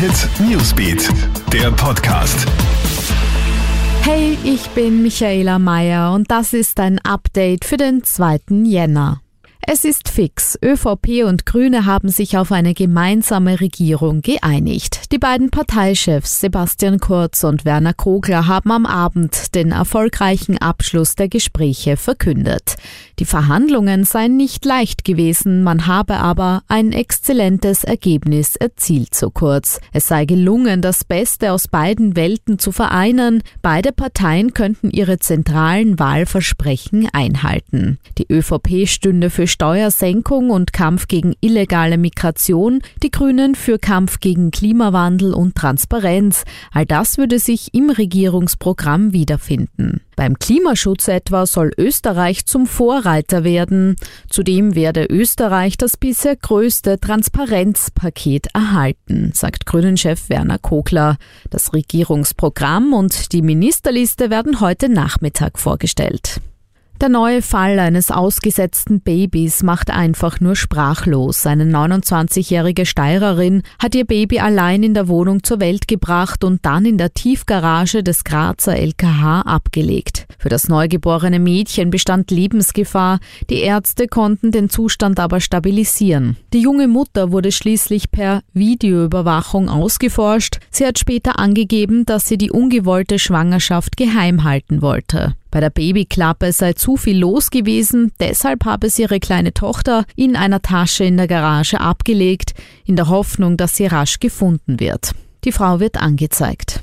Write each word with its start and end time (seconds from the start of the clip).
Hit 0.00 0.30
Newsbeat, 0.40 1.10
der 1.52 1.70
Podcast. 1.72 2.46
Hey, 4.00 4.38
ich 4.44 4.66
bin 4.70 5.02
Michaela 5.02 5.58
Mayer 5.58 6.14
und 6.14 6.30
das 6.30 6.54
ist 6.54 6.80
ein 6.80 6.98
Update 7.00 7.66
für 7.66 7.76
den 7.76 8.02
2. 8.02 8.38
Jänner. 8.64 9.20
Es 9.66 9.84
ist 9.84 10.08
fix. 10.08 10.58
ÖVP 10.64 11.22
und 11.24 11.44
Grüne 11.44 11.84
haben 11.84 12.08
sich 12.08 12.38
auf 12.38 12.50
eine 12.50 12.72
gemeinsame 12.72 13.60
Regierung 13.60 14.22
geeinigt. 14.22 15.12
Die 15.12 15.18
beiden 15.18 15.50
Parteichefs 15.50 16.40
Sebastian 16.40 16.98
Kurz 16.98 17.44
und 17.44 17.66
Werner 17.66 17.92
Kogler 17.92 18.46
haben 18.46 18.72
am 18.72 18.86
Abend 18.86 19.54
den 19.54 19.70
erfolgreichen 19.72 20.56
Abschluss 20.58 21.14
der 21.14 21.28
Gespräche 21.28 21.98
verkündet. 21.98 22.76
Die 23.18 23.26
Verhandlungen 23.26 24.04
seien 24.04 24.38
nicht 24.38 24.64
leicht 24.64 25.04
gewesen, 25.04 25.62
man 25.62 25.86
habe 25.86 26.16
aber 26.16 26.62
ein 26.68 26.92
exzellentes 26.92 27.84
Ergebnis 27.84 28.56
erzielt, 28.56 29.14
so 29.14 29.30
kurz. 29.30 29.78
Es 29.92 30.08
sei 30.08 30.24
gelungen, 30.24 30.80
das 30.80 31.04
Beste 31.04 31.52
aus 31.52 31.68
beiden 31.68 32.16
Welten 32.16 32.58
zu 32.58 32.72
vereinen. 32.72 33.42
Beide 33.60 33.92
Parteien 33.92 34.54
könnten 34.54 34.90
ihre 34.90 35.18
zentralen 35.18 35.98
Wahlversprechen 35.98 37.08
einhalten. 37.12 37.98
Die 38.16 38.26
ÖVP 38.32 38.88
stünde 38.88 39.28
für 39.28 39.49
Steuersenkung 39.50 40.50
und 40.50 40.72
Kampf 40.72 41.08
gegen 41.08 41.34
illegale 41.40 41.98
Migration, 41.98 42.80
die 43.02 43.10
Grünen 43.10 43.54
für 43.54 43.78
Kampf 43.78 44.20
gegen 44.20 44.50
Klimawandel 44.50 45.34
und 45.34 45.54
Transparenz. 45.54 46.44
All 46.72 46.86
das 46.86 47.18
würde 47.18 47.38
sich 47.38 47.74
im 47.74 47.90
Regierungsprogramm 47.90 49.12
wiederfinden. 49.12 50.00
Beim 50.16 50.38
Klimaschutz 50.38 51.08
etwa 51.08 51.46
soll 51.46 51.72
Österreich 51.78 52.44
zum 52.46 52.66
Vorreiter 52.66 53.42
werden. 53.42 53.96
Zudem 54.28 54.74
werde 54.74 55.06
Österreich 55.06 55.78
das 55.78 55.96
bisher 55.96 56.36
größte 56.36 57.00
Transparenzpaket 57.00 58.48
erhalten, 58.54 59.32
sagt 59.34 59.66
Grünen-Chef 59.66 60.28
Werner 60.28 60.58
Kogler. 60.58 61.16
Das 61.48 61.72
Regierungsprogramm 61.72 62.92
und 62.92 63.32
die 63.32 63.42
Ministerliste 63.42 64.30
werden 64.30 64.60
heute 64.60 64.88
Nachmittag 64.88 65.58
vorgestellt. 65.58 66.40
Der 67.00 67.08
neue 67.08 67.40
Fall 67.40 67.78
eines 67.78 68.10
ausgesetzten 68.10 69.00
Babys 69.00 69.62
macht 69.62 69.90
einfach 69.90 70.38
nur 70.38 70.54
sprachlos. 70.54 71.46
Eine 71.46 71.64
29-jährige 71.64 72.84
Steirerin 72.84 73.62
hat 73.78 73.94
ihr 73.94 74.04
Baby 74.04 74.40
allein 74.40 74.82
in 74.82 74.92
der 74.92 75.08
Wohnung 75.08 75.42
zur 75.42 75.60
Welt 75.60 75.88
gebracht 75.88 76.44
und 76.44 76.66
dann 76.66 76.84
in 76.84 76.98
der 76.98 77.14
Tiefgarage 77.14 78.02
des 78.02 78.22
Grazer 78.22 78.76
LKH 78.76 79.40
abgelegt. 79.40 80.26
Für 80.38 80.50
das 80.50 80.68
neugeborene 80.68 81.38
Mädchen 81.38 81.88
bestand 81.88 82.30
Lebensgefahr. 82.30 83.18
Die 83.48 83.62
Ärzte 83.62 84.06
konnten 84.06 84.52
den 84.52 84.68
Zustand 84.68 85.20
aber 85.20 85.40
stabilisieren. 85.40 86.36
Die 86.52 86.60
junge 86.60 86.86
Mutter 86.86 87.32
wurde 87.32 87.50
schließlich 87.50 88.10
per 88.10 88.42
Videoüberwachung 88.52 89.70
ausgeforscht. 89.70 90.58
Sie 90.70 90.84
hat 90.84 90.98
später 90.98 91.38
angegeben, 91.38 92.04
dass 92.04 92.26
sie 92.26 92.36
die 92.36 92.50
ungewollte 92.50 93.18
Schwangerschaft 93.18 93.96
geheim 93.96 94.44
halten 94.44 94.82
wollte. 94.82 95.34
Bei 95.50 95.60
der 95.60 95.70
Babyklappe 95.70 96.52
sei 96.52 96.74
zu 96.74 96.96
viel 96.96 97.18
los 97.18 97.50
gewesen, 97.50 98.12
deshalb 98.20 98.64
habe 98.64 98.88
sie 98.88 99.02
ihre 99.02 99.20
kleine 99.20 99.52
Tochter 99.52 100.04
in 100.16 100.36
einer 100.36 100.62
Tasche 100.62 101.04
in 101.04 101.16
der 101.16 101.26
Garage 101.26 101.80
abgelegt, 101.80 102.54
in 102.84 102.96
der 102.96 103.08
Hoffnung, 103.08 103.56
dass 103.56 103.76
sie 103.76 103.86
rasch 103.86 104.20
gefunden 104.20 104.80
wird. 104.80 105.12
Die 105.44 105.52
Frau 105.52 105.80
wird 105.80 106.00
angezeigt. 106.00 106.82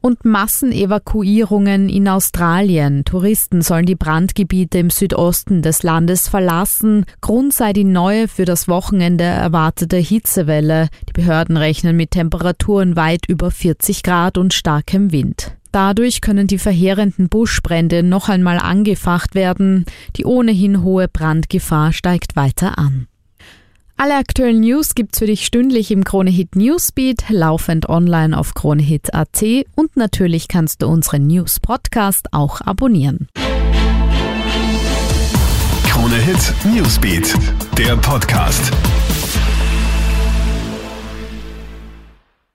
Und 0.00 0.24
Massenevakuierungen 0.24 1.88
in 1.88 2.06
Australien. 2.06 3.04
Touristen 3.04 3.60
sollen 3.60 3.86
die 3.86 3.96
Brandgebiete 3.96 4.78
im 4.78 4.90
Südosten 4.90 5.62
des 5.62 5.82
Landes 5.82 6.28
verlassen. 6.28 7.06
Grund 7.20 7.52
sei 7.52 7.72
die 7.72 7.82
neue 7.82 8.28
für 8.28 8.44
das 8.44 8.68
Wochenende 8.68 9.24
erwartete 9.24 9.96
Hitzewelle. 9.96 10.90
Die 11.08 11.12
Behörden 11.12 11.56
rechnen 11.56 11.96
mit 11.96 12.12
Temperaturen 12.12 12.94
weit 12.94 13.26
über 13.28 13.50
40 13.50 14.04
Grad 14.04 14.38
und 14.38 14.54
starkem 14.54 15.10
Wind. 15.10 15.56
Dadurch 15.72 16.20
können 16.20 16.46
die 16.46 16.58
verheerenden 16.58 17.28
Buschbrände 17.28 18.02
noch 18.02 18.28
einmal 18.28 18.58
angefacht 18.58 19.34
werden. 19.34 19.84
Die 20.16 20.24
ohnehin 20.24 20.82
hohe 20.82 21.08
Brandgefahr 21.08 21.92
steigt 21.92 22.36
weiter 22.36 22.78
an. 22.78 23.06
Alle 23.98 24.16
aktuellen 24.16 24.60
News 24.60 24.94
gibt's 24.94 25.20
für 25.20 25.26
dich 25.26 25.46
stündlich 25.46 25.90
im 25.90 26.04
Kronehit 26.04 26.54
Newsbeat, 26.54 27.24
laufend 27.30 27.88
online 27.88 28.36
auf 28.36 28.52
kronehit.at 28.52 29.42
und 29.74 29.96
natürlich 29.96 30.48
kannst 30.48 30.82
du 30.82 30.86
unseren 30.88 31.26
News 31.26 31.60
Podcast 31.60 32.28
auch 32.32 32.60
abonnieren. 32.60 33.28
Kronehit 35.88 36.52
Newsbeat, 36.74 37.34
der 37.78 37.96
Podcast. 37.96 38.70